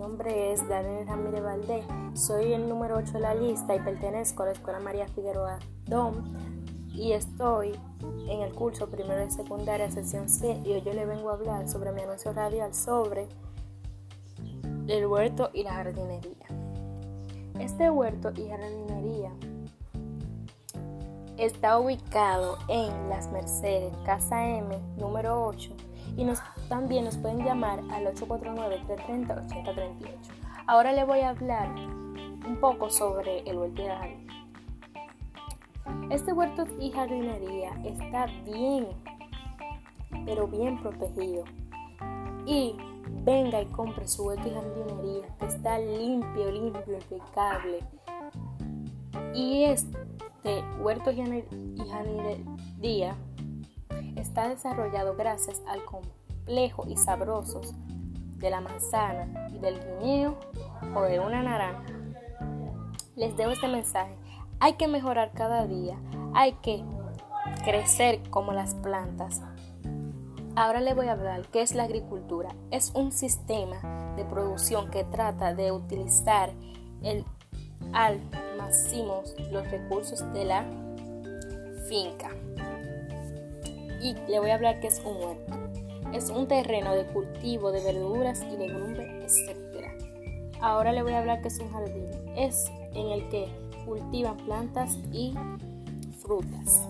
[0.00, 1.84] nombre es Daniel Ramírez Valdés,
[2.14, 6.24] soy el número 8 de la lista y pertenezco a la Escuela María Figueroa Dom
[6.94, 7.72] y estoy
[8.28, 11.68] en el curso primero de secundaria, sesión C, y hoy yo le vengo a hablar
[11.68, 13.28] sobre mi anuncio radial sobre
[14.86, 16.46] el huerto y la jardinería.
[17.58, 19.32] Este huerto y jardinería
[21.38, 25.74] está ubicado en Las Mercedes, Casa M, número 8,
[26.16, 26.26] y
[26.68, 29.94] también nos pueden llamar al 849-330-8038.
[30.66, 34.30] Ahora le voy a hablar un poco sobre el huerto jardinería.
[36.10, 38.88] Este huerto y jardinería está bien,
[40.24, 41.44] pero bien protegido.
[42.46, 42.76] Y
[43.24, 47.84] venga y compre su huerto y jardinería, está limpio, limpio, impecable.
[49.34, 51.22] Y este huerto y
[51.88, 53.14] jardinería
[54.16, 57.72] está desarrollado gracias al complejo y sabrosos
[58.38, 60.38] de la manzana y del guineo
[60.94, 61.84] o de una naranja.
[63.16, 64.16] Les dejo este mensaje
[64.60, 65.96] hay que mejorar cada día,
[66.34, 66.84] hay que
[67.64, 69.40] crecer como las plantas.
[70.54, 72.50] Ahora le voy a hablar qué es la agricultura.
[72.70, 76.50] Es un sistema de producción que trata de utilizar
[77.02, 77.24] el,
[77.94, 78.20] al
[78.58, 80.64] máximo los recursos de la
[81.88, 82.30] finca.
[84.00, 85.52] Y le voy a hablar qué es un huerto.
[86.12, 89.86] Es un terreno de cultivo de verduras y legumbres, etc.
[90.60, 92.06] Ahora le voy a hablar qué es un jardín.
[92.36, 93.48] Es en el que
[93.84, 95.34] cultivan plantas y
[96.18, 96.88] frutas.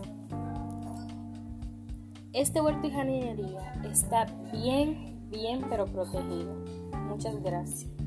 [2.33, 6.55] Este huerto y jardinería está bien, bien, pero protegido.
[7.09, 8.00] Muchas gracias.